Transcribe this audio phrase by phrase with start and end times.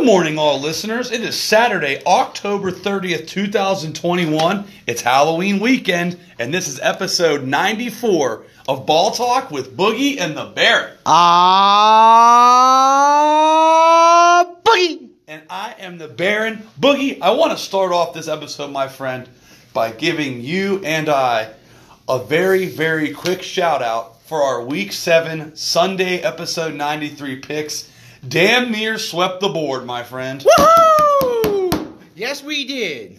[0.00, 1.10] Good morning, all listeners.
[1.12, 4.64] It is Saturday, October 30th, 2021.
[4.86, 10.46] It's Halloween weekend, and this is episode 94 of Ball Talk with Boogie and the
[10.46, 10.96] Bear.
[11.04, 11.20] Ah,
[14.64, 15.10] boogie.
[15.28, 16.66] And I am the Baron.
[16.80, 19.28] Boogie, I want to start off this episode, my friend,
[19.74, 21.50] by giving you and I
[22.08, 27.90] a very, very quick shout out for our Week 7 Sunday episode 93 picks.
[28.26, 30.44] Damn near swept the board, my friend.
[30.58, 31.92] Woohoo!
[32.14, 33.18] Yes, we did.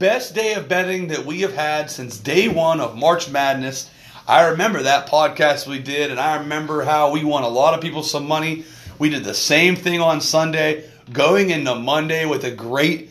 [0.00, 3.88] Best day of betting that we have had since day one of March Madness.
[4.26, 7.80] I remember that podcast we did, and I remember how we won a lot of
[7.80, 8.64] people some money.
[8.98, 13.10] We did the same thing on Sunday, going into Monday with a great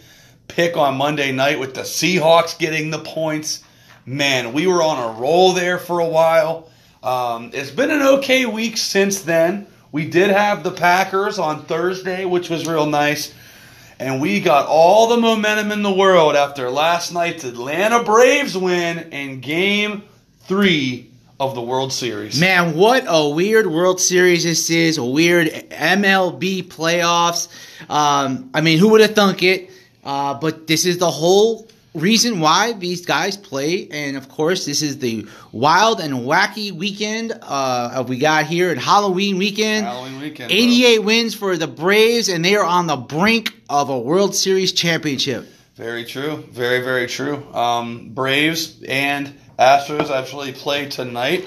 [0.50, 3.64] pick on Monday night with the Seahawks getting the points.
[4.06, 6.70] Man, we were on a roll there for a while.
[7.02, 9.68] Um, it's been an okay week since then.
[9.92, 13.34] We did have the Packers on Thursday, which was real nice.
[14.00, 18.98] And we got all the momentum in the world after last night's Atlanta Braves win
[19.12, 20.04] in game
[20.42, 22.40] three of the World Series.
[22.40, 24.98] Man, what a weird World Series this is.
[24.98, 27.48] A weird MLB playoffs.
[27.90, 29.72] Um, I mean, who would have thunk it?
[30.04, 33.88] Uh, but this is the whole reason why these guys play.
[33.90, 38.78] And of course, this is the wild and wacky weekend uh, we got here at
[38.78, 39.86] Halloween weekend.
[39.86, 40.50] Halloween weekend.
[40.50, 40.58] bro.
[40.58, 44.72] 88 wins for the Braves, and they are on the brink of a World Series
[44.72, 45.48] championship.
[45.76, 46.46] Very true.
[46.52, 47.44] Very, very true.
[47.54, 51.46] Um, Braves and Astros actually play tonight.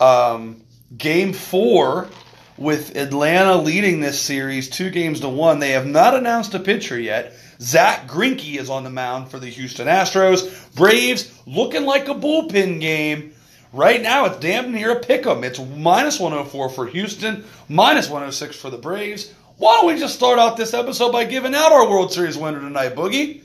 [0.00, 0.62] Um,
[0.96, 2.08] game four
[2.58, 5.58] with Atlanta leading this series two games to one.
[5.58, 7.32] They have not announced a pitcher yet.
[7.60, 10.74] Zack Greinke is on the mound for the Houston Astros.
[10.74, 13.32] Braves looking like a bullpen game.
[13.72, 15.44] Right now, it's damn near a pick 'em.
[15.44, 19.28] It's minus 104 for Houston, minus 106 for the Braves.
[19.56, 22.60] Why don't we just start out this episode by giving out our World Series winner
[22.60, 23.40] tonight, Boogie?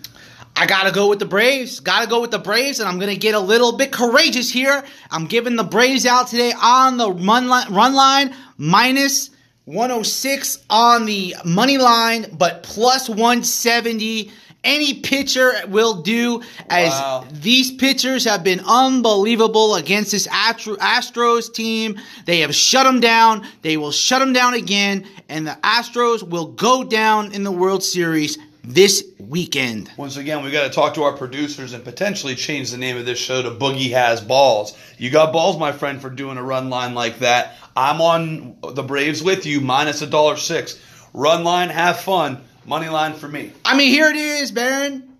[0.59, 1.79] I gotta go with the Braves.
[1.79, 4.83] Gotta go with the Braves, and I'm gonna get a little bit courageous here.
[5.11, 9.29] I'm giving the Braves out today on the run line minus
[9.65, 14.31] 106 on the money line, but plus 170.
[14.63, 17.25] Any pitcher will do, as Wow.
[17.31, 21.95] these pitchers have been unbelievable against this Astro- Astros team.
[22.25, 23.47] They have shut them down.
[23.61, 27.81] They will shut them down again, and the Astros will go down in the World
[27.83, 29.89] Series this weekend.
[29.95, 33.05] Once again, we got to talk to our producers and potentially change the name of
[33.05, 34.77] this show to Boogie Has Balls.
[34.97, 37.55] You got balls, my friend, for doing a run line like that.
[37.77, 40.79] I'm on the Braves with you, minus a dollar six.
[41.13, 42.41] Run line, have fun.
[42.65, 43.53] Money line for me.
[43.63, 45.17] I mean, here it is, Baron.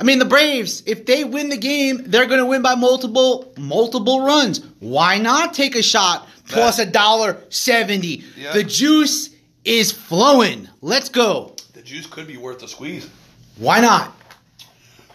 [0.00, 3.52] I mean, the Braves, if they win the game, they're going to win by multiple
[3.58, 4.64] multiple runs.
[4.80, 8.24] Why not take a shot plus a dollar seventy?
[8.36, 8.54] Yeah.
[8.54, 9.30] The juice
[9.64, 10.68] is flowing.
[10.80, 11.55] Let's go.
[11.76, 13.06] The juice could be worth the squeeze.
[13.58, 14.10] Why not?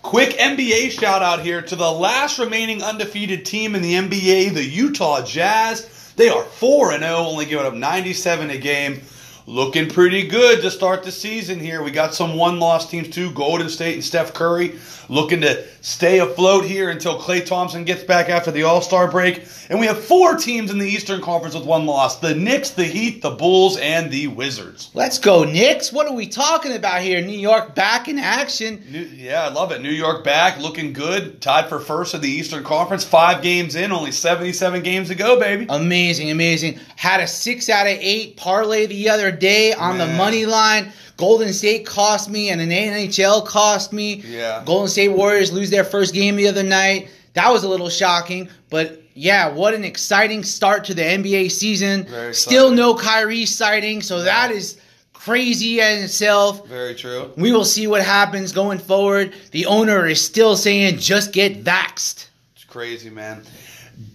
[0.03, 4.63] Quick NBA shout out here to the last remaining undefeated team in the NBA, the
[4.63, 6.13] Utah Jazz.
[6.17, 9.01] They are 4 0, only giving up 97 a game.
[9.47, 11.81] Looking pretty good to start the season here.
[11.81, 14.79] We got some one loss teams too Golden State and Steph Curry
[15.11, 19.45] looking to stay afloat here until Klay Thompson gets back after the All Star break.
[19.69, 22.85] And we have four teams in the Eastern Conference with one loss the Knicks, the
[22.85, 24.89] Heat, the Bulls, and the Wizards.
[24.93, 25.91] Let's go, Knicks.
[25.91, 27.21] What are we talking about here?
[27.21, 28.83] New York back in action.
[28.89, 29.81] New, yeah, I love it.
[29.81, 31.41] New York back, looking good.
[31.41, 33.03] Tied for first in the Eastern Conference.
[33.03, 35.65] Five games in, only 77 games to go, baby.
[35.69, 36.79] Amazing, amazing.
[36.95, 40.91] Had a six out of eight parlay the other day on the money line.
[41.17, 44.15] Golden State cost me, and an NHL cost me.
[44.25, 44.63] Yeah.
[44.65, 47.09] Golden State Warriors lose their first game the other night.
[47.33, 52.05] That was a little shocking, but yeah, what an exciting start to the NBA season.
[52.05, 52.75] Very Still exciting.
[52.77, 54.79] no Kyrie sighting, so that is
[55.13, 56.67] crazy in itself.
[56.67, 57.31] Very true.
[57.37, 59.33] We will see what happens going forward.
[59.51, 62.27] The owner is still saying just get vaxxed.
[62.55, 63.43] It's crazy, man.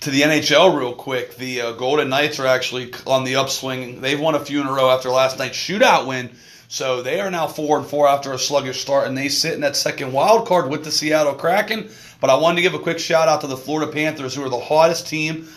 [0.01, 4.01] To the NHL, real quick, the uh, Golden Knights are actually on the upswing.
[4.01, 6.31] They've won a few in a row after last night's shootout win.
[6.69, 9.61] So they are now four and four after a sluggish start, and they sit in
[9.61, 11.91] that second wild card with the Seattle Kraken.
[12.21, 14.49] But I wanted to give a quick shout out to the Florida Panthers, who are
[14.49, 15.49] the hottest team,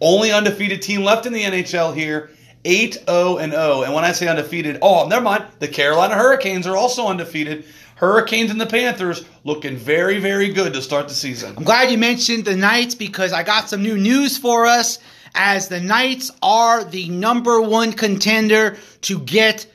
[0.00, 2.30] only undefeated team left in the NHL here.
[2.64, 3.82] 8 0 and 0.
[3.82, 5.44] And when I say undefeated, oh, never mind.
[5.58, 7.64] The Carolina Hurricanes are also undefeated.
[7.96, 11.54] Hurricanes and the Panthers looking very, very good to start the season.
[11.56, 14.98] I'm glad you mentioned the Knights because I got some new news for us.
[15.36, 19.66] As the Knights are the number one contender to get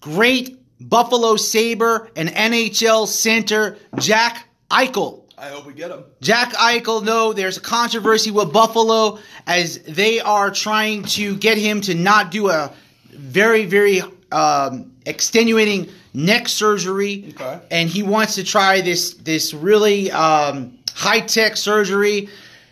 [0.00, 5.22] great Buffalo Saber and NHL center Jack Eichel.
[5.38, 6.04] I hope we get him.
[6.20, 11.80] Jack Eichel, no, there's a controversy with Buffalo as they are trying to get him
[11.82, 12.72] to not do a
[13.10, 17.58] very, very um, extenuating neck surgery, Okay.
[17.70, 22.28] and he wants to try this this really um, high tech surgery.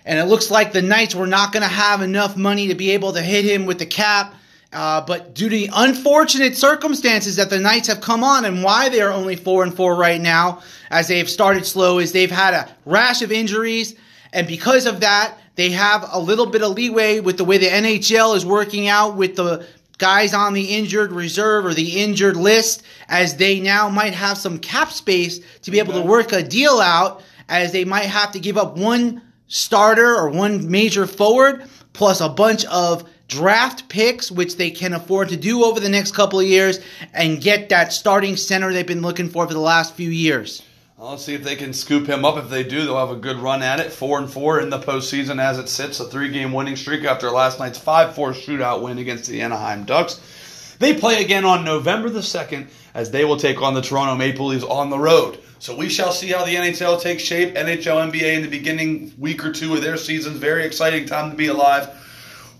[0.07, 2.91] And it looks like the Knights were not going to have enough money to be
[2.93, 4.35] able to hit him with the cap.
[4.73, 8.89] Uh, but due to the unfortunate circumstances that the Knights have come on and why
[8.89, 12.31] they are only four and four right now, as they have started slow, is they've
[12.31, 13.95] had a rash of injuries,
[14.33, 17.67] and because of that, they have a little bit of leeway with the way the
[17.67, 19.67] NHL is working out with the
[20.01, 24.59] guys on the injured reserve or the injured list, as they now might have some
[24.59, 28.41] cap space to be able to work a deal out, as they might have to
[28.41, 34.57] give up one starter or one major forward plus a bunch of draft picks, which
[34.57, 36.81] they can afford to do over the next couple of years,
[37.13, 40.63] and get that starting center they've been looking for for the last few years.
[41.03, 42.37] Let's see if they can scoop him up.
[42.37, 43.91] If they do, they'll have a good run at it.
[43.91, 47.59] Four and four in the postseason as it sits, a three-game winning streak after last
[47.59, 50.21] night's five-four shootout win against the Anaheim Ducks.
[50.79, 54.49] They play again on November the second as they will take on the Toronto Maple
[54.49, 55.39] Leafs on the road.
[55.59, 57.55] So we shall see how the NHL takes shape.
[57.55, 60.37] NHL, NBA in the beginning week or two of their seasons.
[60.37, 61.89] Very exciting time to be alive.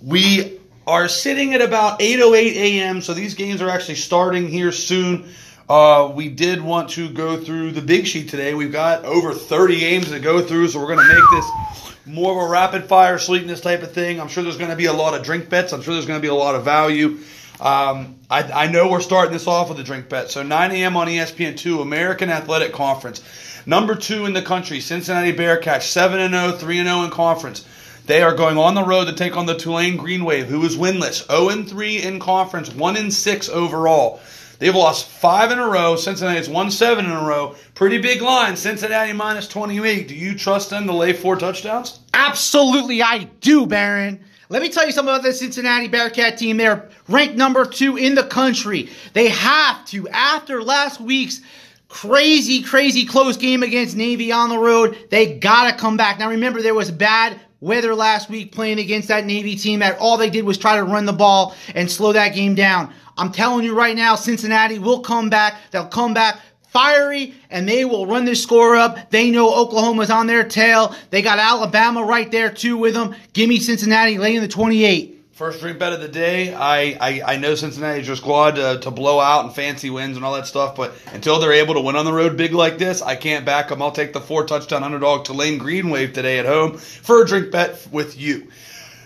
[0.01, 3.03] We are sitting at about 8:08 a.m.
[3.03, 5.29] So these games are actually starting here soon.
[5.71, 8.55] Uh, we did want to go through the big sheet today.
[8.55, 12.33] We've got over 30 games to go through, so we're going to make this more
[12.33, 14.21] of a rapid fire sweetness type of thing.
[14.21, 15.73] I'm sure there's going to be a lot of drink bets.
[15.73, 17.19] I'm sure there's going to be a lot of value.
[17.61, 20.33] Um, I, I know we're starting this off with a drink bet.
[20.33, 20.97] So 9 a.m.
[20.97, 23.23] on E ESPN2, American Athletic Conference.
[23.65, 27.65] Number two in the country, Cincinnati Bearcats, 7 0, 3 0 in conference.
[28.07, 30.77] They are going on the road to take on the Tulane Green Wave, who is
[30.77, 34.21] winless, 0 3 in conference, 1 6 overall.
[34.61, 35.97] They've lost five in a row.
[35.97, 37.57] Cincinnati Cincinnati's won seven in a row.
[37.75, 38.55] Pretty big line.
[38.57, 40.07] Cincinnati minus 28.
[40.07, 42.01] Do you trust them to lay four touchdowns?
[42.13, 44.21] Absolutely, I do, Baron.
[44.51, 46.59] Let me tell you something about the Cincinnati Bearcat team.
[46.59, 48.91] They're ranked number two in the country.
[49.15, 51.41] They have to, after last week's
[51.89, 56.19] crazy, crazy close game against Navy on the road, they gotta come back.
[56.19, 60.17] Now remember, there was bad weather last week playing against that Navy team that all
[60.17, 62.93] they did was try to run the ball and slow that game down.
[63.21, 65.57] I'm telling you right now, Cincinnati will come back.
[65.71, 66.41] They'll come back
[66.71, 69.11] fiery and they will run this score up.
[69.11, 70.95] They know Oklahoma's on their tail.
[71.11, 73.15] They got Alabama right there too with them.
[73.33, 75.19] Give me Cincinnati laying the 28.
[75.33, 76.55] First drink bet of the day.
[76.55, 80.25] I, I, I know Cincinnati your squad to, to blow out and fancy wins and
[80.25, 83.01] all that stuff, but until they're able to win on the road big like this,
[83.01, 83.81] I can't back them.
[83.81, 87.51] I'll take the four touchdown underdog Tulane Green Wave today at home for a drink
[87.51, 88.49] bet with you.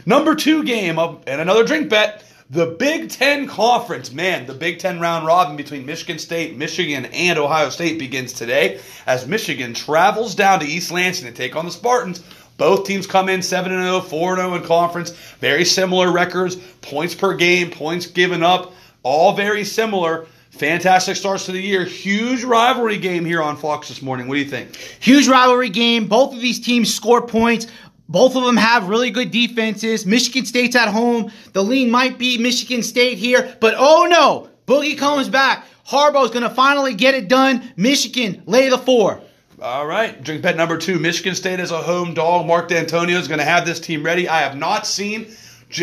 [0.06, 2.23] Number two game and another drink bet.
[2.50, 7.38] The Big Ten Conference, man, the Big Ten round robin between Michigan State, Michigan, and
[7.38, 11.70] Ohio State begins today as Michigan travels down to East Lansing to take on the
[11.70, 12.23] Spartans.
[12.58, 15.12] Both teams come in 7 0, 4 0 in conference.
[15.41, 20.26] Very similar records, points per game, points given up, all very similar.
[20.50, 21.85] Fantastic starts to the year.
[21.85, 24.29] Huge rivalry game here on Fox this morning.
[24.29, 24.76] What do you think?
[24.76, 26.06] Huge rivalry game.
[26.08, 27.67] Both of these teams score points.
[28.08, 30.04] Both of them have really good defenses.
[30.04, 31.32] Michigan State's at home.
[31.52, 35.66] The lean might be Michigan State here, but oh no, Boogie comes back.
[35.86, 37.72] Harbaugh's going to finally get it done.
[37.76, 39.20] Michigan lay the four.
[39.62, 40.98] All right, drink bet number two.
[40.98, 42.46] Michigan State as a home dog.
[42.46, 44.28] Mark Dantonio is going to have this team ready.
[44.28, 45.26] I have not seen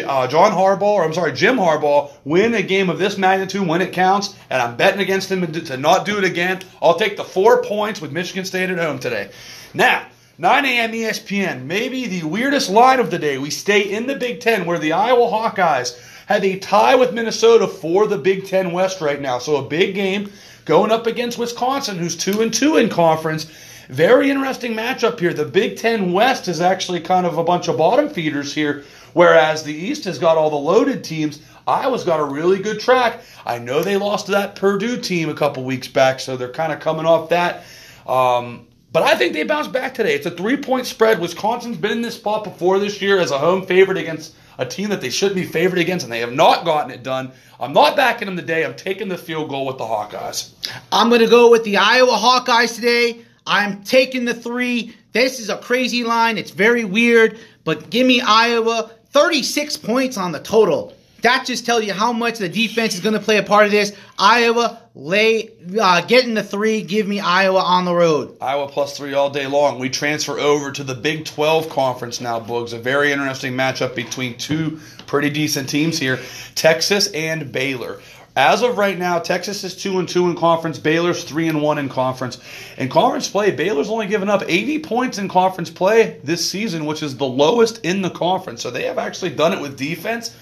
[0.06, 3.82] uh, John Harbaugh, or I'm sorry, Jim Harbaugh, win a game of this magnitude when
[3.82, 6.62] it counts, and I'm betting against him to not do it again.
[6.82, 9.32] I'll take the four points with Michigan State at home today.
[9.74, 10.06] Now,
[10.42, 10.92] 9 a.m.
[10.92, 13.38] ESPN, maybe the weirdest line of the day.
[13.38, 15.96] We stay in the Big Ten where the Iowa Hawkeyes
[16.26, 19.38] have a tie with Minnesota for the Big Ten West right now.
[19.38, 20.32] So a big game
[20.66, 23.44] going up against Wisconsin, who's two and two in conference.
[23.90, 25.32] Very interesting matchup here.
[25.32, 28.84] The Big Ten West is actually kind of a bunch of bottom feeders here,
[29.14, 31.40] whereas the East has got all the loaded teams.
[31.68, 33.22] Iowa's got a really good track.
[33.46, 36.74] I know they lost to that Purdue team a couple weeks back, so they're kind
[36.74, 37.64] of coming off that.
[38.08, 40.16] Um, but I think they bounce back today.
[40.16, 41.20] It's a three point spread.
[41.20, 44.90] Wisconsin's been in this spot before this year as a home favorite against a team
[44.90, 47.32] that they shouldn't be favored against, and they have not gotten it done.
[47.60, 48.66] I'm not backing them today.
[48.66, 50.54] I'm taking the field goal with the Hawkeyes.
[50.92, 53.24] I'm going to go with the Iowa Hawkeyes today.
[53.48, 54.96] I'm taking the three.
[55.14, 56.38] This is a crazy line.
[56.38, 58.92] It's very weird, but give me Iowa.
[59.12, 60.96] 36 points on the total.
[61.22, 63.72] That just tells you how much the defense is going to play a part of
[63.72, 63.94] this.
[64.18, 66.82] Iowa, lay, uh, getting the three.
[66.82, 68.38] Give me Iowa on the road.
[68.42, 69.78] Iowa plus three all day long.
[69.78, 72.74] We transfer over to the Big 12 conference now, Boogs.
[72.74, 76.20] A very interesting matchup between two pretty decent teams here
[76.56, 78.00] Texas and Baylor.
[78.36, 80.80] As of right now, Texas is two and two in conference.
[80.80, 82.40] Baylor's three and one in conference.
[82.78, 87.04] In conference play, Baylor's only given up 80 points in conference play this season, which
[87.04, 88.62] is the lowest in the conference.
[88.62, 90.34] So they have actually done it with defense.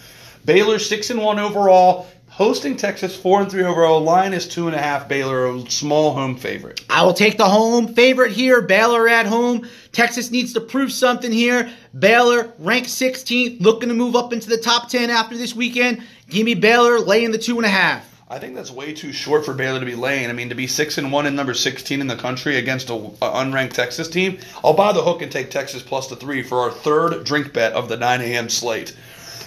[0.46, 2.08] Baylor six and one overall.
[2.30, 4.00] hosting Texas, four and three overall.
[4.02, 5.10] Line is two and a half.
[5.10, 6.86] Baylor, a small home favorite.
[6.90, 8.62] I will take the home favorite here.
[8.62, 9.68] Baylor at home.
[9.92, 11.70] Texas needs to prove something here.
[11.98, 16.02] Baylor ranked 16th, looking to move up into the top 10 after this weekend.
[16.30, 18.06] Give me Baylor laying the two and a half.
[18.32, 20.30] I think that's way too short for Baylor to be laying.
[20.30, 22.94] I mean, to be six and one and number sixteen in the country against a,
[22.94, 26.60] a unranked Texas team, I'll buy the hook and take Texas plus the three for
[26.60, 28.48] our third drink bet of the 9 a.m.
[28.48, 28.96] slate.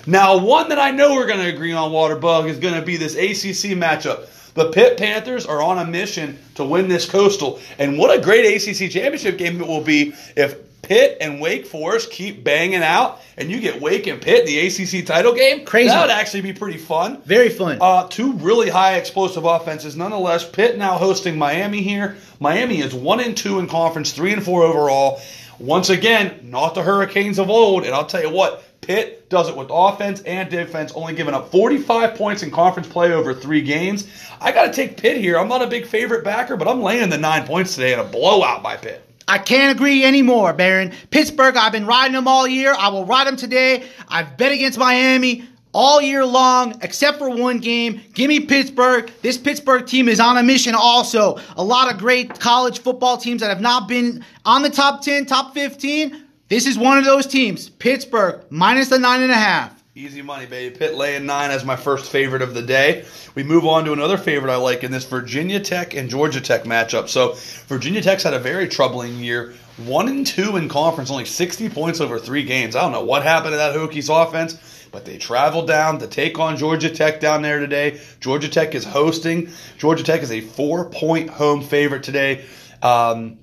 [0.06, 2.96] Now, one that I know we're going to agree on, Waterbug, is going to be
[2.96, 4.28] this ACC matchup.
[4.54, 8.44] The Pitt Panthers are on a mission to win this Coastal, and what a great
[8.44, 13.50] ACC championship game it will be if Pitt and Wake Forest keep banging out, and
[13.50, 15.64] you get Wake and Pitt in the ACC title game.
[15.64, 15.88] Crazy.
[15.88, 17.22] That would actually be pretty fun.
[17.22, 17.78] Very fun.
[17.80, 19.96] Uh, two really high explosive offenses.
[19.96, 22.16] Nonetheless, Pitt now hosting Miami here.
[22.40, 25.22] Miami is one and two in conference, three and four overall.
[25.58, 27.84] Once again, not the Hurricanes of old.
[27.84, 31.52] And I'll tell you what, Pitt does it with offense and defense, only giving up
[31.52, 34.08] 45 points in conference play over three games.
[34.40, 35.38] I got to take Pitt here.
[35.38, 38.04] I'm not a big favorite backer, but I'm laying the nine points today in a
[38.04, 39.08] blowout by Pitt.
[39.28, 40.92] I can't agree anymore, Baron.
[41.12, 42.74] Pittsburgh, I've been riding them all year.
[42.76, 43.84] I will ride them today.
[44.08, 48.00] I've bet against Miami all year long, except for one game.
[48.14, 49.12] Give me Pittsburgh.
[49.22, 51.38] This Pittsburgh team is on a mission also.
[51.56, 55.26] A lot of great college football teams that have not been on the top 10,
[55.26, 56.30] top 15.
[56.52, 57.70] This is one of those teams.
[57.70, 59.82] Pittsburgh, minus the nine and a half.
[59.94, 60.76] Easy money, baby.
[60.76, 63.06] Pitt laying nine as my first favorite of the day.
[63.34, 66.64] We move on to another favorite I like in this Virginia Tech and Georgia Tech
[66.64, 67.08] matchup.
[67.08, 67.36] So
[67.68, 69.54] Virginia Tech's had a very troubling year.
[69.78, 72.76] One and two in conference, only 60 points over three games.
[72.76, 76.38] I don't know what happened to that Hokies offense, but they traveled down to take
[76.38, 77.98] on Georgia Tech down there today.
[78.20, 79.48] Georgia Tech is hosting.
[79.78, 82.44] Georgia Tech is a four-point home favorite today.
[82.82, 83.38] Um,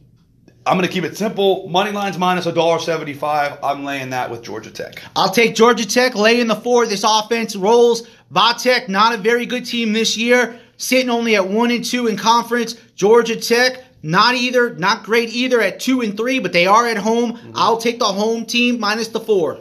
[0.65, 1.67] I'm going to keep it simple.
[1.69, 3.59] Money lines minus $1.75.
[3.63, 5.01] I'm laying that with Georgia Tech.
[5.15, 6.85] I'll take Georgia Tech, laying the four.
[6.85, 8.07] This offense rolls.
[8.31, 12.17] Vatek, not a very good team this year, sitting only at one and two in
[12.17, 12.75] conference.
[12.95, 16.97] Georgia Tech, not either, not great either at two and three, but they are at
[16.97, 17.33] home.
[17.33, 17.51] Mm-hmm.
[17.55, 19.59] I'll take the home team minus the four.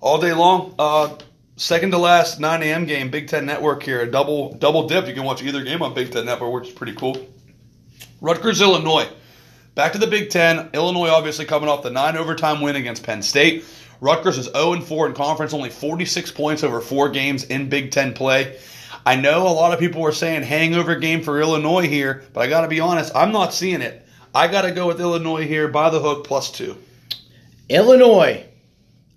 [0.00, 0.74] All day long.
[0.78, 1.16] Uh,
[1.56, 2.84] second to last 9 a.m.
[2.84, 4.02] game, Big Ten Network here.
[4.02, 5.08] A double double dip.
[5.08, 7.26] You can watch either game on Big Ten Network, which is pretty cool.
[8.20, 9.08] Rutgers, Illinois.
[9.76, 10.70] Back to the Big Ten.
[10.72, 13.62] Illinois obviously coming off the nine overtime win against Penn State.
[14.00, 18.14] Rutgers is 0 4 in conference, only 46 points over four games in Big Ten
[18.14, 18.58] play.
[19.04, 22.46] I know a lot of people were saying hangover game for Illinois here, but I
[22.46, 24.02] got to be honest, I'm not seeing it.
[24.34, 26.78] I got to go with Illinois here by the hook plus two.
[27.68, 28.46] Illinois.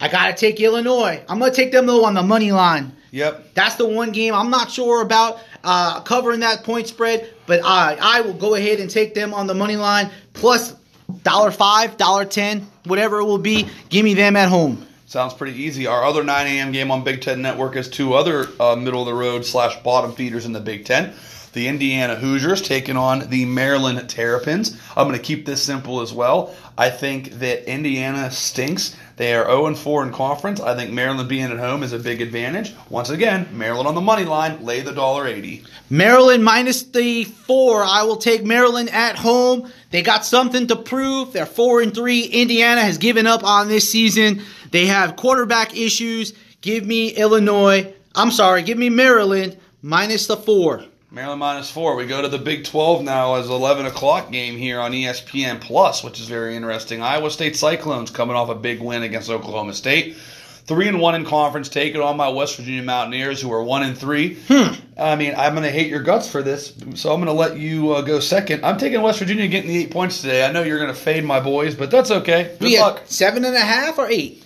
[0.01, 1.23] I got to take Illinois.
[1.29, 2.91] I'm going to take them though on the money line.
[3.11, 3.53] Yep.
[3.53, 7.97] That's the one game I'm not sure about uh, covering that point spread, but I
[8.01, 10.75] I will go ahead and take them on the money line plus
[11.23, 13.67] dollar five, dollar ten, whatever it will be.
[13.89, 14.85] Give me them at home.
[15.05, 15.87] Sounds pretty easy.
[15.87, 16.71] Our other 9 a.m.
[16.71, 20.11] game on Big Ten Network is two other uh, middle of the road slash bottom
[20.11, 21.15] feeders in the Big Ten.
[21.53, 24.79] The Indiana Hoosiers taking on the Maryland Terrapins.
[24.95, 26.55] I'm going to keep this simple as well.
[26.77, 28.95] I think that Indiana stinks.
[29.17, 30.61] They are 0 4 in conference.
[30.61, 32.73] I think Maryland being at home is a big advantage.
[32.89, 35.65] Once again, Maryland on the money line, lay the dollar eighty.
[35.89, 37.83] Maryland minus the four.
[37.83, 39.69] I will take Maryland at home.
[39.91, 41.33] They got something to prove.
[41.33, 42.23] They're four and three.
[42.23, 44.41] Indiana has given up on this season.
[44.71, 46.33] They have quarterback issues.
[46.61, 47.93] Give me Illinois.
[48.15, 50.85] I'm sorry, give me Maryland minus the four.
[51.11, 51.95] Maryland minus four.
[51.95, 56.03] We go to the Big 12 now as 11 o'clock game here on ESPN Plus,
[56.03, 57.01] which is very interesting.
[57.01, 60.17] Iowa State Cyclones coming off a big win against Oklahoma State.
[60.65, 63.97] Three and one in conference, taking on my West Virginia Mountaineers, who are one and
[63.97, 64.35] three.
[64.47, 64.75] Hmm.
[64.99, 67.57] I mean, I'm going to hate your guts for this, so I'm going to let
[67.57, 68.63] you uh, go second.
[68.63, 70.45] I'm taking West Virginia getting the eight points today.
[70.45, 72.55] I know you're going to fade my boys, but that's okay.
[72.59, 73.01] Good luck.
[73.05, 74.43] seven and a half or eight?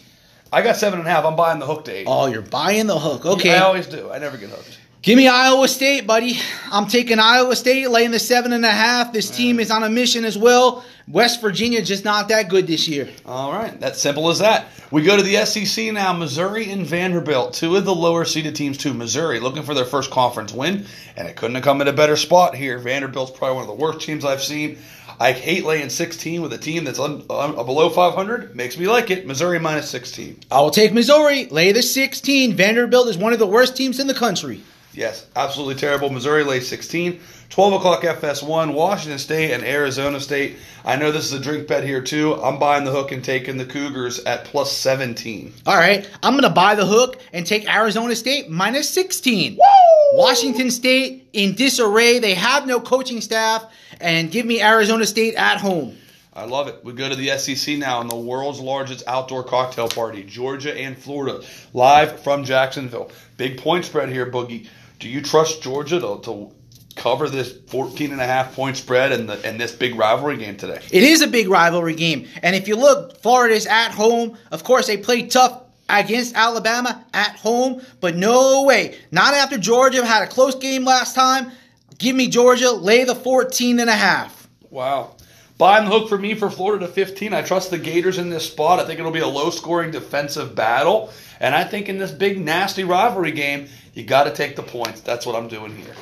[0.53, 1.25] I got seven and a half.
[1.25, 2.05] I'm buying the hook to eight.
[2.07, 3.25] Oh, you're buying the hook.
[3.25, 3.53] Okay.
[3.53, 4.09] I always do.
[4.09, 4.79] I never get hooked.
[5.03, 6.39] Give me Iowa State, buddy.
[6.71, 9.11] I'm taking Iowa State, laying the seven and a half.
[9.11, 10.85] This team is on a mission as well.
[11.09, 13.09] West Virginia just not that good this year.
[13.25, 14.69] All right, that's simple as that.
[14.91, 16.13] We go to the SEC now.
[16.13, 18.93] Missouri and Vanderbilt, two of the lower seeded teams, too.
[18.93, 20.85] Missouri looking for their first conference win,
[21.17, 22.79] and it couldn't have come at a better spot here.
[22.79, 24.77] Vanderbilt's probably one of the worst teams I've seen.
[25.19, 28.55] I hate laying 16 with a team that's un, un, uh, below 500.
[28.55, 29.27] Makes me like it.
[29.27, 30.39] Missouri minus 16.
[30.49, 32.53] I will take Missouri, lay the 16.
[32.53, 34.63] Vanderbilt is one of the worst teams in the country.
[34.93, 36.09] Yes, absolutely terrible.
[36.09, 37.19] Missouri lays 16.
[37.49, 40.57] 12 o'clock FS1, Washington State and Arizona State.
[40.83, 42.33] I know this is a drink bet here too.
[42.41, 45.53] I'm buying the hook and taking the Cougars at plus 17.
[45.67, 49.53] All right, I'm going to buy the hook and take Arizona State minus 16.
[49.53, 50.19] Woo!
[50.19, 52.17] Washington State in disarray.
[52.17, 53.65] They have no coaching staff,
[54.01, 55.95] and give me Arizona State at home.
[56.35, 56.83] I love it.
[56.83, 60.97] We go to the SEC now in the world's largest outdoor cocktail party, Georgia and
[60.97, 63.11] Florida, live from Jacksonville.
[63.37, 64.67] Big point spread here, Boogie.
[65.03, 66.49] Do you trust Georgia to, to
[66.95, 70.55] cover this 14 and a half point spread in, the, in this big rivalry game
[70.55, 70.79] today?
[70.93, 72.29] It is a big rivalry game.
[72.41, 74.37] And if you look, Florida's at home.
[74.49, 78.97] Of course, they play tough against Alabama at home, but no way.
[79.11, 81.51] Not after Georgia had a close game last time.
[81.97, 84.47] Give me Georgia, lay the 14 and a half.
[84.69, 85.17] Wow.
[85.57, 87.33] Buying the hook for me for Florida to 15.
[87.33, 88.79] I trust the Gators in this spot.
[88.79, 91.11] I think it'll be a low scoring defensive battle.
[91.39, 95.01] And I think in this big, nasty rivalry game, you got to take the points.
[95.01, 95.93] That's what I'm doing here.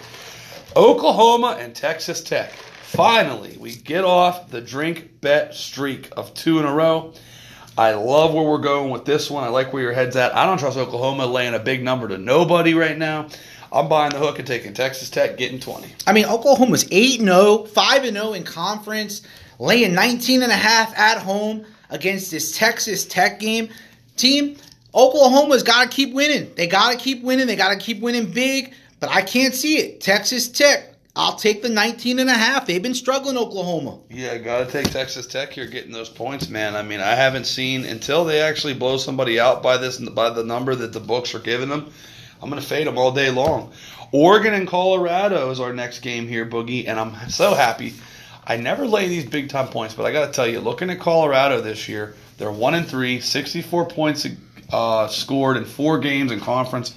[0.76, 2.54] Oklahoma and Texas Tech.
[2.54, 7.14] Finally, we get off the drink bet streak of two in a row.
[7.78, 9.44] I love where we're going with this one.
[9.44, 10.36] I like where your head's at.
[10.36, 13.30] I don't trust Oklahoma laying a big number to nobody right now.
[13.72, 15.88] I'm buying the hook and taking Texas Tech, getting 20.
[16.06, 19.22] I mean, Oklahoma's 8 0, 5 0 in conference,
[19.60, 23.70] laying 19 and a half at home against this Texas Tech game
[24.18, 24.58] team.
[24.94, 26.54] Oklahoma's got to keep winning.
[26.56, 27.48] They got to keep winning.
[27.48, 30.02] They got to keep winning big, but I can't see it.
[30.02, 32.66] Texas Tech, I'll take the 19 and a half.
[32.66, 34.00] They've been struggling, Oklahoma.
[34.10, 36.76] Yeah, got to take Texas Tech here, getting those points, man.
[36.76, 40.44] I mean, I haven't seen until they actually blow somebody out by this by the
[40.44, 41.92] number that the books are giving them.
[42.42, 43.72] I'm going to fade them all day long.
[44.12, 47.94] Oregon and Colorado is our next game here, Boogie, and I'm so happy.
[48.46, 51.00] I never lay these big time points, but I got to tell you, looking at
[51.00, 54.28] Colorado this year, they're one and three, 64 points
[54.72, 56.96] uh, scored in four games in conference.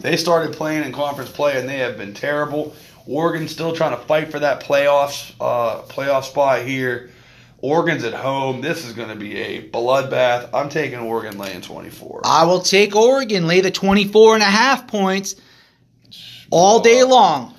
[0.00, 2.74] They started playing in conference play, and they have been terrible.
[3.06, 7.11] Oregon still trying to fight for that playoffs uh, playoff spot here.
[7.62, 8.60] Oregon's at home.
[8.60, 10.50] This is going to be a bloodbath.
[10.52, 12.22] I'm taking Oregon laying 24.
[12.24, 15.36] I will take Oregon, lay the 24 and a half points
[16.50, 17.54] all day long.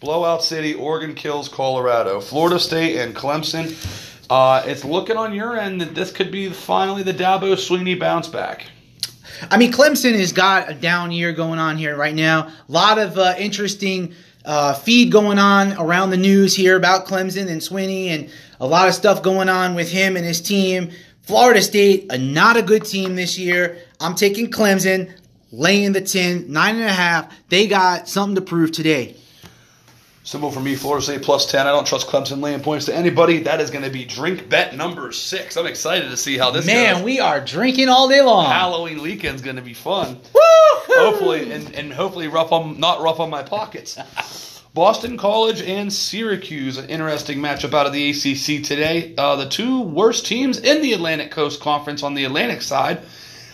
[0.00, 2.20] Blowout City, Oregon kills Colorado.
[2.20, 3.74] Florida State and Clemson.
[4.30, 8.28] Uh, it's looking on your end that this could be finally the Dabo Swinney bounce
[8.28, 8.66] back.
[9.50, 12.46] I mean, Clemson has got a down year going on here right now.
[12.46, 14.14] A lot of uh, interesting
[14.48, 18.88] uh, feed going on around the news here about Clemson and Swinney, and a lot
[18.88, 20.90] of stuff going on with him and his team.
[21.20, 23.78] Florida State, a not a good team this year.
[24.00, 25.12] I'm taking Clemson,
[25.52, 27.30] laying the 10, nine and a half.
[27.50, 29.16] They got something to prove today.
[30.28, 31.66] Simple for me, Florida State plus 10.
[31.66, 33.38] I don't trust Clemson laying points to anybody.
[33.44, 35.56] That is going to be drink bet number six.
[35.56, 37.02] I'm excited to see how this Man, goes.
[37.02, 38.44] we are drinking all day long.
[38.44, 40.16] Halloween weekend's going to be fun.
[40.34, 40.94] Woo-hoo!
[40.96, 43.96] hopefully, and, and hopefully rough on, not rough on my pockets.
[44.74, 49.14] Boston College and Syracuse, an interesting matchup out of the ACC today.
[49.16, 53.00] Uh, the two worst teams in the Atlantic Coast Conference on the Atlantic side.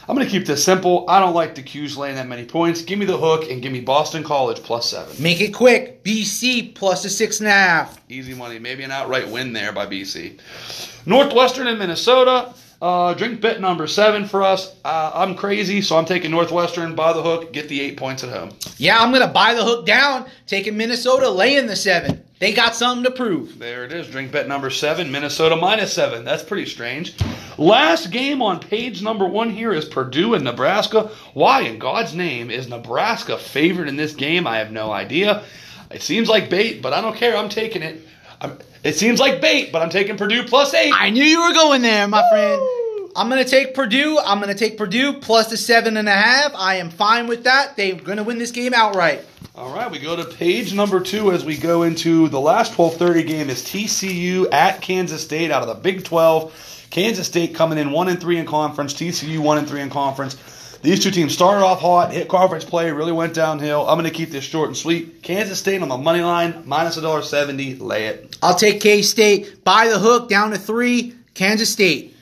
[0.06, 1.04] I'm going to keep this simple.
[1.08, 2.82] I don't like the 'Cuse laying that many points.
[2.82, 5.14] Give me the hook and give me Boston College plus seven.
[5.22, 6.04] Make it quick.
[6.04, 7.98] BC plus a six and a half.
[8.08, 8.58] Easy money.
[8.58, 10.38] Maybe an outright win there by BC.
[11.06, 12.52] Northwestern and Minnesota.
[12.82, 14.74] Uh, drink bet number seven for us.
[14.84, 17.52] Uh, I'm crazy, so I'm taking Northwestern by the hook.
[17.52, 18.50] Get the eight points at home.
[18.76, 22.23] Yeah, I'm going to buy the hook down, taking Minnesota, laying the seven.
[22.44, 23.58] They got something to prove.
[23.58, 24.06] There it is.
[24.06, 25.10] Drink bet number seven.
[25.10, 26.26] Minnesota minus seven.
[26.26, 27.14] That's pretty strange.
[27.56, 31.10] Last game on page number one here is Purdue and Nebraska.
[31.32, 34.46] Why in God's name is Nebraska favored in this game?
[34.46, 35.42] I have no idea.
[35.90, 37.34] It seems like bait, but I don't care.
[37.34, 38.06] I'm taking it.
[38.42, 40.92] I'm, it seems like bait, but I'm taking Purdue plus eight.
[40.94, 42.83] I knew you were going there, my friend.
[43.16, 44.18] I'm going to take Purdue.
[44.18, 46.52] I'm going to take Purdue plus the seven and a half.
[46.54, 47.76] I am fine with that.
[47.76, 49.24] They're going to win this game outright.
[49.54, 53.26] All right, we go to page number two as we go into the last 12:30
[53.26, 56.86] game is TCU at Kansas State out of the Big 12.
[56.90, 58.94] Kansas State coming in one and three in conference.
[58.94, 60.36] TCU one and three in conference.
[60.82, 63.88] These two teams started off hot, hit conference play, really went downhill.
[63.88, 65.22] I'm going to keep this short and sweet.
[65.22, 67.80] Kansas State on the money line, minus $1.70.
[67.80, 68.36] Lay it.
[68.42, 69.64] I'll take K State.
[69.64, 71.14] Buy the hook down to three.
[71.32, 72.13] Kansas State.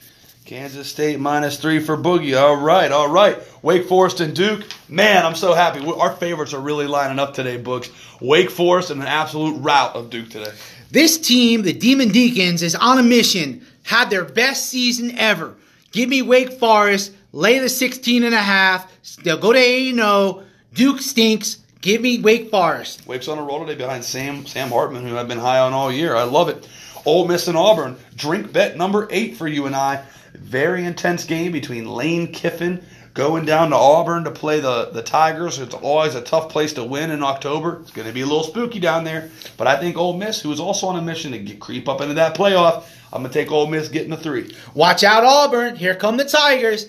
[0.52, 2.38] Kansas State minus three for Boogie.
[2.38, 3.38] All right, all right.
[3.62, 4.66] Wake Forest and Duke.
[4.86, 5.82] Man, I'm so happy.
[5.90, 7.90] Our favorites are really lining up today, Boogs.
[8.20, 10.52] Wake Forest and an absolute rout of Duke today.
[10.90, 13.66] This team, the Demon Deacons, is on a mission.
[13.84, 15.54] Had their best season ever.
[15.90, 17.14] Give me Wake Forest.
[17.32, 18.92] Lay the 16 and a half.
[19.22, 20.42] They'll go to 8 0.
[20.74, 21.64] Duke stinks.
[21.80, 23.06] Give me Wake Forest.
[23.06, 25.90] Wake's on a roll today behind Sam Sam Hartman, who I've been high on all
[25.90, 26.14] year.
[26.14, 26.68] I love it.
[27.06, 27.96] Ole Miss and Auburn.
[28.14, 30.04] Drink bet number eight for you and I.
[30.34, 35.58] Very intense game between Lane Kiffin going down to Auburn to play the, the Tigers.
[35.58, 37.80] It's always a tough place to win in October.
[37.82, 39.30] It's going to be a little spooky down there.
[39.56, 42.00] But I think Ole Miss, who is also on a mission to get, creep up
[42.00, 44.54] into that playoff, I'm going to take Ole Miss getting the three.
[44.74, 45.76] Watch out, Auburn.
[45.76, 46.86] Here come the Tigers.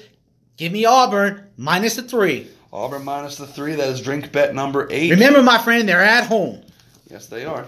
[0.55, 2.49] Give me Auburn minus the three.
[2.71, 3.75] Auburn minus the three.
[3.75, 5.11] That is drink bet number eight.
[5.11, 6.63] Remember, my friend, they're at home.
[7.09, 7.65] Yes, they are.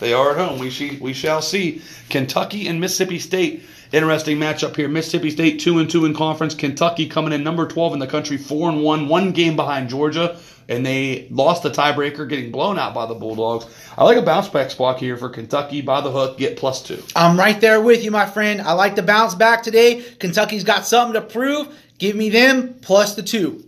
[0.00, 0.58] They are at home.
[0.58, 1.82] We see, we shall see.
[2.08, 3.64] Kentucky and Mississippi State.
[3.92, 4.88] Interesting matchup here.
[4.88, 6.54] Mississippi State two and two in conference.
[6.54, 10.38] Kentucky coming in number twelve in the country, four and one, one game behind Georgia,
[10.68, 13.66] and they lost the tiebreaker, getting blown out by the Bulldogs.
[13.98, 16.38] I like a bounce back spot here for Kentucky by the hook.
[16.38, 17.02] Get plus two.
[17.16, 18.60] I'm right there with you, my friend.
[18.60, 20.04] I like the bounce back today.
[20.20, 21.76] Kentucky's got something to prove.
[21.98, 23.64] Give me them plus the two.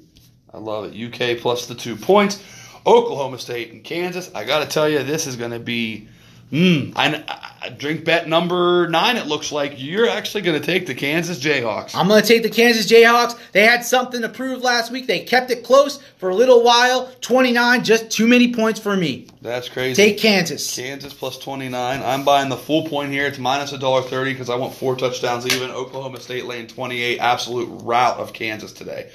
[0.54, 0.96] I love it.
[0.96, 2.42] UK plus the two points.
[2.87, 4.30] Oklahoma State and Kansas.
[4.35, 6.08] I got to tell you, this is going to be.
[6.52, 9.16] Mm, I, I, drink bet number nine.
[9.16, 11.94] It looks like you're actually going to take the Kansas Jayhawks.
[11.94, 13.38] I'm going to take the Kansas Jayhawks.
[13.53, 15.07] They had something to prove last week.
[15.07, 17.12] They kept it close for a little while.
[17.20, 19.27] 29, just too many points for me.
[19.40, 19.94] That's crazy.
[19.94, 20.75] Take Kansas.
[20.75, 22.03] Kansas plus 29.
[22.03, 23.27] I'm buying the full point here.
[23.27, 25.70] It's minus $1.30 because I want four touchdowns even.
[25.70, 27.18] Oklahoma State laying 28.
[27.18, 29.11] Absolute rout of Kansas today.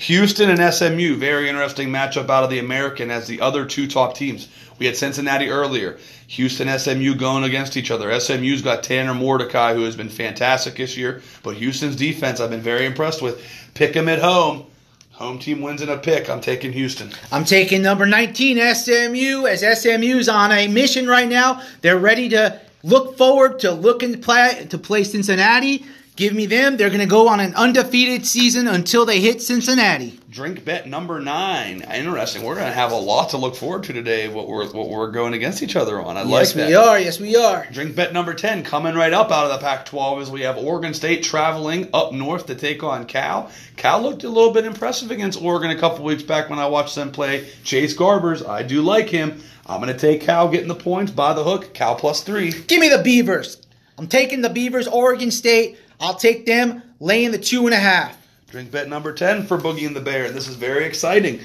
[0.00, 4.14] Houston and SMU, very interesting matchup out of the American as the other two top
[4.14, 4.48] teams.
[4.78, 5.98] We had Cincinnati earlier.
[6.28, 8.18] Houston, SMU going against each other.
[8.18, 12.62] SMU's got Tanner Mordecai, who has been fantastic this year, but Houston's defense I've been
[12.62, 13.44] very impressed with.
[13.74, 14.64] Pick them at home.
[15.12, 16.30] Home team wins in a pick.
[16.30, 17.10] I'm taking Houston.
[17.30, 21.60] I'm taking number 19, SMU, as SMU's on a mission right now.
[21.82, 25.84] They're ready to look forward to looking to play, to play Cincinnati.
[26.16, 26.76] Give me them.
[26.76, 30.20] They're going to go on an undefeated season until they hit Cincinnati.
[30.28, 31.80] Drink bet number nine.
[31.80, 32.42] Interesting.
[32.42, 34.28] We're going to have a lot to look forward to today.
[34.28, 36.16] What we're what we're going against each other on.
[36.16, 36.70] I yes, like that.
[36.70, 37.00] Yes, we are.
[37.00, 37.66] Yes, we are.
[37.72, 40.94] Drink bet number ten coming right up out of the Pac-12 as we have Oregon
[40.94, 43.50] State traveling up north to take on Cal.
[43.76, 46.94] Cal looked a little bit impressive against Oregon a couple weeks back when I watched
[46.94, 47.48] them play.
[47.64, 49.40] Chase Garbers, I do like him.
[49.66, 51.72] I'm going to take Cal getting the points by the hook.
[51.74, 52.50] Cal plus three.
[52.52, 53.56] Give me the Beavers.
[53.98, 54.86] I'm taking the Beavers.
[54.86, 55.78] Oregon State.
[56.00, 58.16] I'll take them laying the two and a half.
[58.50, 60.30] Drink bet number 10 for Boogie and the Bear.
[60.30, 61.40] This is very exciting.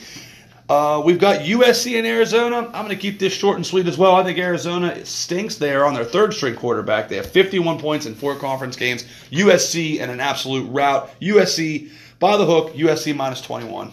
[0.68, 2.58] Uh, we've got USC and Arizona.
[2.74, 4.16] I'm going to keep this short and sweet as well.
[4.16, 5.58] I think Arizona stinks.
[5.58, 7.08] They are on their third string quarterback.
[7.08, 9.04] They have 51 points in four conference games.
[9.30, 11.12] USC and an absolute rout.
[11.20, 12.74] USC by the hook.
[12.74, 13.92] USC minus 21.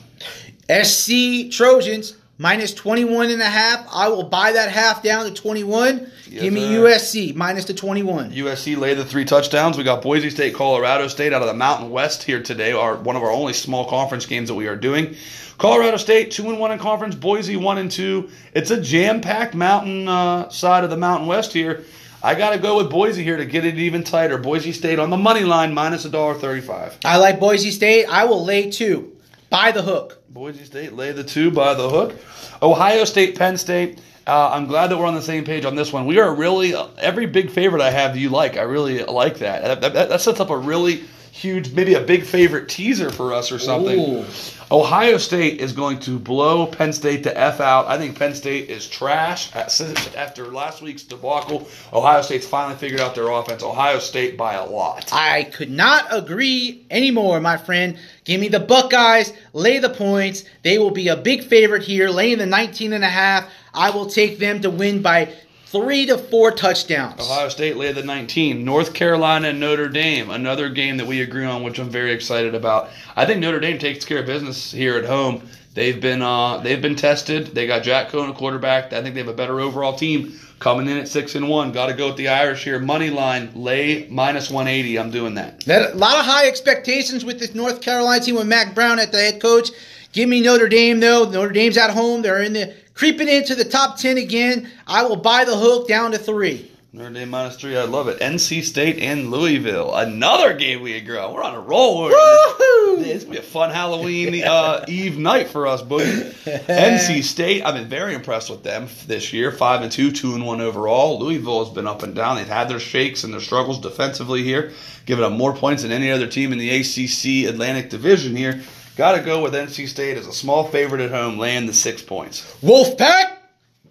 [0.83, 3.87] SC Trojans minus 21 and a half.
[3.91, 6.11] I will buy that half down to 21.
[6.29, 6.81] Yes, Give me sir.
[6.81, 8.33] USC minus the 21.
[8.33, 9.79] USC lay the three touchdowns.
[9.79, 12.73] We got Boise State, Colorado State out of the Mountain West here today.
[12.73, 15.15] Our one of our only small conference games that we are doing.
[15.57, 17.15] Colorado State two and one in conference.
[17.15, 18.29] Boise one and two.
[18.55, 21.85] It's a jam packed Mountain uh, side of the Mountain West here.
[22.25, 24.39] I got to go with Boise here to get it even tighter.
[24.39, 26.99] Boise State on the money line minus a dollar thirty-five.
[27.05, 28.07] I like Boise State.
[28.07, 29.12] I will lay two.
[29.53, 30.23] Buy the hook.
[30.31, 32.17] Boise State lay the two by the hook.
[32.63, 34.01] Ohio State, Penn State.
[34.27, 36.07] Uh, I'm glad that we're on the same page on this one.
[36.07, 38.17] We are really every big favorite I have.
[38.17, 38.57] You like?
[38.57, 39.83] I really like that.
[39.83, 43.51] That, that, that sets up a really huge, maybe a big favorite teaser for us
[43.51, 43.99] or something.
[43.99, 44.25] Ooh.
[44.71, 47.87] Ohio State is going to blow Penn State to f out.
[47.87, 51.67] I think Penn State is trash after last week's debacle.
[51.93, 53.63] Ohio State's finally figured out their offense.
[53.63, 55.11] Ohio State by a lot.
[55.11, 57.99] I could not agree anymore, my friend.
[58.25, 60.45] Give me the Buckeyes, lay the points.
[60.63, 63.51] They will be a big favorite here, laying the 19 and a half.
[63.73, 65.33] I will take them to win by
[65.73, 67.19] three to four touchdowns.
[67.19, 68.63] Ohio State lay the 19.
[68.63, 72.55] North Carolina and Notre Dame, another game that we agree on, which I'm very excited
[72.55, 72.91] about.
[73.17, 75.49] I think Notre Dame takes care of business here at home.
[75.75, 77.47] They've been uh, they've been tested.
[77.47, 78.93] They got Jack Coan, a quarterback.
[78.93, 81.73] I think they have a better overall team coming in at six and one.
[81.73, 82.79] Got to go with the Irish here.
[82.79, 84.99] Money line lay minus 180.
[84.99, 85.61] I'm doing that.
[85.61, 89.13] That, a lot of high expectations with this North Carolina team with Mack Brown at
[89.13, 89.71] the head coach.
[90.13, 91.25] Give me Notre Dame though.
[91.31, 92.21] Notre Dame's at home.
[92.21, 94.71] They're in the creeping into the top ten again.
[94.87, 96.71] I will buy the hook down to three.
[96.93, 97.77] Notre Dame minus three.
[97.77, 98.21] I love it.
[98.21, 99.93] NC State and Louisville.
[99.93, 101.35] Another game we agree on.
[101.35, 102.09] We're on a roll.
[102.09, 103.05] Woohoo!
[103.05, 106.31] It's gonna be a fun Halloween uh, Eve night for us, Boogie.
[106.69, 109.51] NC State, I've been very impressed with them this year.
[109.51, 111.19] Five and two, two and one overall.
[111.19, 112.37] Louisville has been up and down.
[112.37, 114.71] They've had their shakes and their struggles defensively here,
[115.07, 118.63] giving up more points than any other team in the ACC Atlantic Division here.
[118.97, 122.03] Got to go with NC State as a small favorite at home, laying the six
[122.03, 122.43] points.
[122.63, 123.39] Wolfpack.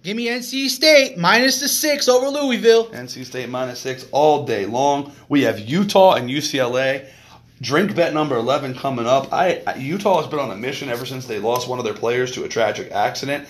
[0.03, 2.87] Give me NC State minus the six over Louisville.
[2.87, 5.11] NC State minus six all day long.
[5.29, 7.07] We have Utah and UCLA.
[7.61, 9.31] Drink bet number 11 coming up.
[9.31, 12.31] I Utah has been on a mission ever since they lost one of their players
[12.31, 13.47] to a tragic accident.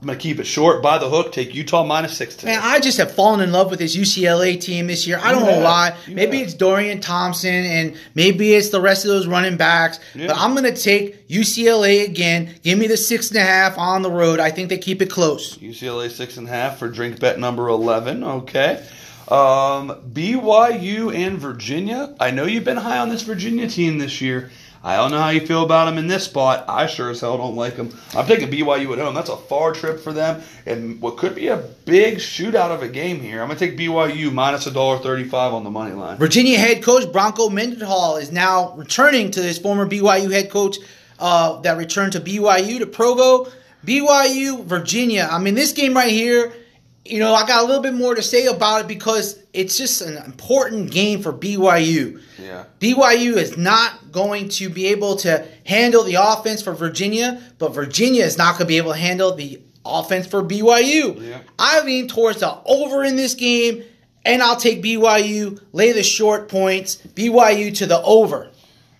[0.00, 0.80] I'm going to keep it short.
[0.80, 2.52] By the hook, take Utah minus six today.
[2.52, 5.18] Man, I just have fallen in love with this UCLA team this year.
[5.20, 5.96] I don't You know why.
[6.06, 6.46] Maybe have.
[6.46, 9.98] it's Dorian Thompson and maybe it's the rest of those running backs.
[10.14, 10.28] Yeah.
[10.28, 12.54] But I'm going to take UCLA again.
[12.62, 14.38] Give me the six and a half on the road.
[14.38, 15.56] I think they keep it close.
[15.58, 18.22] UCLA six and a half for drink bet number 11.
[18.22, 18.86] Okay.
[19.26, 22.14] Um, BYU and Virginia.
[22.20, 24.50] I know you've been high on this Virginia team this year.
[24.82, 26.64] I don't know how you feel about them in this spot.
[26.68, 27.96] I sure as hell don't like them.
[28.14, 29.14] I'm taking BYU at home.
[29.14, 32.88] That's a far trip for them, and what could be a big shootout of a
[32.88, 33.42] game here.
[33.42, 36.16] I'm gonna take BYU minus a dollar thirty-five on the money line.
[36.16, 40.76] Virginia head coach Bronco Mendenhall is now returning to his former BYU head coach
[41.18, 43.50] uh, that returned to BYU to Provo.
[43.84, 45.28] BYU, Virginia.
[45.30, 46.52] I mean, this game right here,
[47.04, 50.00] you know, I got a little bit more to say about it because it's just
[50.00, 52.20] an important game for BYU.
[52.38, 52.64] Yeah.
[52.80, 58.24] BYU is not going to be able to handle the offense for Virginia, but Virginia
[58.24, 61.20] is not going to be able to handle the offense for BYU.
[61.28, 61.40] Yeah.
[61.58, 63.82] I lean towards the over in this game,
[64.24, 68.50] and I'll take BYU, lay the short points, BYU to the over.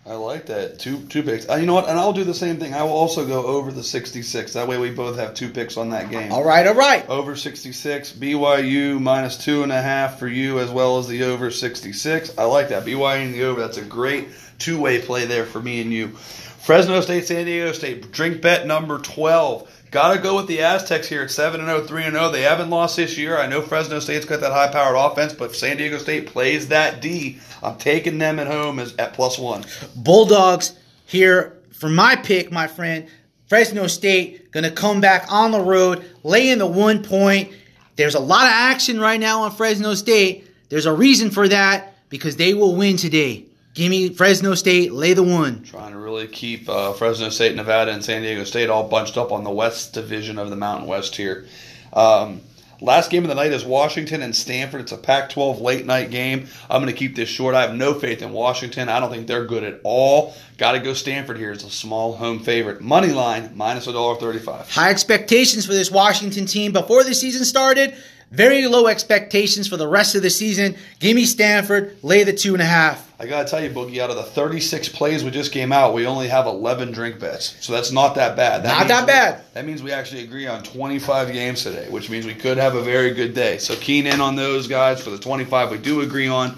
[0.08, 0.78] I like that.
[0.78, 1.48] Two two picks.
[1.48, 1.86] Uh, you know what?
[1.88, 2.72] And I'll do the same thing.
[2.72, 4.54] I will also go over the 66.
[4.54, 6.32] That way we both have two picks on that game.
[6.32, 7.06] All right, all right.
[7.10, 8.12] Over 66.
[8.12, 12.38] BYU minus two and a half for you as well as the over 66.
[12.38, 12.86] I like that.
[12.86, 13.60] BYU and the over.
[13.60, 16.08] That's a great two way play there for me and you.
[16.08, 18.10] Fresno State, San Diego State.
[18.10, 19.77] Drink bet number 12.
[19.90, 22.30] Got to go with the Aztecs here at 7 0, 3 0.
[22.30, 23.38] They haven't lost this year.
[23.38, 26.68] I know Fresno State's got that high powered offense, but if San Diego State plays
[26.68, 27.38] that D.
[27.62, 29.64] I'm taking them at home as at plus one.
[29.96, 33.08] Bulldogs here for my pick, my friend.
[33.46, 37.52] Fresno State to come back on the road, lay in the one point.
[37.96, 40.46] There's a lot of action right now on Fresno State.
[40.68, 43.46] There's a reason for that because they will win today.
[43.78, 45.62] Give me Fresno State, lay the one.
[45.62, 49.30] Trying to really keep uh, Fresno State, Nevada, and San Diego State all bunched up
[49.30, 51.46] on the West Division of the Mountain West here.
[51.92, 52.40] Um,
[52.80, 54.80] last game of the night is Washington and Stanford.
[54.80, 56.48] It's a Pac 12 late night game.
[56.68, 57.54] I'm going to keep this short.
[57.54, 58.88] I have no faith in Washington.
[58.88, 60.34] I don't think they're good at all.
[60.56, 61.52] Got to go Stanford here.
[61.52, 62.80] It's a small home favorite.
[62.80, 64.72] Money line, minus $1.35.
[64.72, 67.94] High expectations for this Washington team before the season started.
[68.30, 70.76] Very low expectations for the rest of the season.
[70.98, 73.06] Give me Stanford, lay the two and a half.
[73.18, 76.06] I gotta tell you, Boogie, out of the 36 plays we just came out, we
[76.06, 78.62] only have 11 drink bets, so that's not that bad.
[78.62, 79.44] Not means that bad.
[79.54, 82.82] that means we actually agree on 25 games today, which means we could have a
[82.82, 83.58] very good day.
[83.58, 86.50] So keen in on those guys for the 25 we do agree on.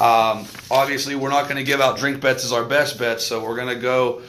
[0.00, 3.42] Um, obviously, we're not going to give out drink bets as our best bets, so
[3.42, 4.22] we're going to go.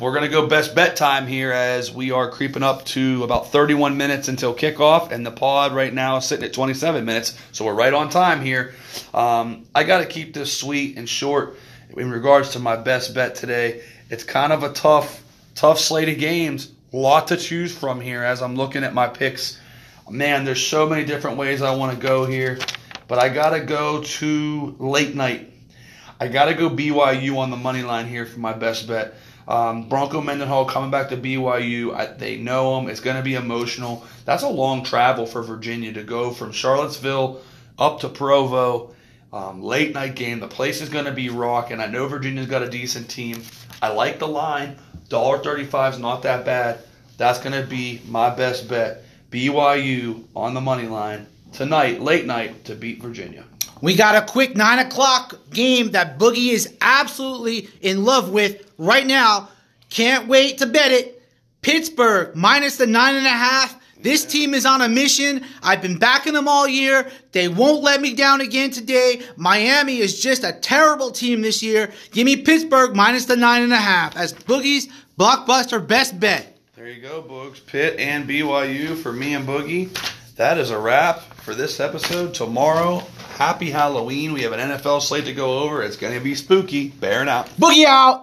[0.00, 3.52] We're going to go best bet time here as we are creeping up to about
[3.52, 7.66] 31 minutes until kickoff, and the pod right now is sitting at 27 minutes, so
[7.66, 8.72] we're right on time here.
[9.12, 11.58] Um, I got to keep this sweet and short
[11.94, 13.82] in regards to my best bet today.
[14.08, 15.22] It's kind of a tough,
[15.54, 16.72] tough slate of games.
[16.94, 19.60] A lot to choose from here as I'm looking at my picks.
[20.08, 22.58] Man, there's so many different ways I want to go here,
[23.06, 25.52] but I got to go to late night.
[26.18, 29.14] I got to go BYU on the money line here for my best bet.
[29.48, 31.94] Um, Bronco Mendenhall coming back to BYU.
[31.94, 32.88] I, they know him.
[32.88, 34.06] It's going to be emotional.
[34.24, 37.40] That's a long travel for Virginia to go from Charlottesville
[37.78, 38.94] up to Provo.
[39.32, 40.40] Um, late night game.
[40.40, 41.80] The place is going to be rocking.
[41.80, 43.42] I know Virginia's got a decent team.
[43.80, 44.76] I like the line.
[45.08, 46.80] Dollar thirty-five is not that bad.
[47.16, 49.04] That's going to be my best bet.
[49.30, 53.44] BYU on the money line tonight, late night, to beat Virginia.
[53.80, 59.06] We got a quick nine o'clock game that Boogie is absolutely in love with right
[59.06, 59.48] now.
[59.90, 61.22] Can't wait to bet it.
[61.62, 63.76] Pittsburgh minus the nine and a half.
[64.02, 65.44] This team is on a mission.
[65.62, 67.10] I've been backing them all year.
[67.32, 69.20] They won't let me down again today.
[69.36, 71.92] Miami is just a terrible team this year.
[72.10, 74.88] Give me Pittsburgh minus the nine and a half as Boogie's
[75.18, 76.56] blockbuster best bet.
[76.76, 77.64] There you go, Boogs.
[77.66, 79.90] Pitt and BYU for me and Boogie.
[80.36, 82.32] That is a wrap for this episode.
[82.32, 83.02] Tomorrow,
[83.36, 84.32] happy Halloween.
[84.32, 85.82] We have an NFL slate to go over.
[85.82, 86.88] It's going to be spooky.
[86.88, 87.48] Bearing out.
[87.58, 88.18] Boogie out.